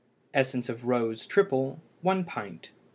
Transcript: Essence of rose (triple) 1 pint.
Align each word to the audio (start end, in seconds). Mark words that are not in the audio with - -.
Essence 0.33 0.67
of 0.67 0.85
rose 0.85 1.27
(triple) 1.27 1.79
1 2.01 2.23
pint. 2.23 2.71